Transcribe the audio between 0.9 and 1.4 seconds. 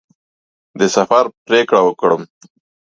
سفر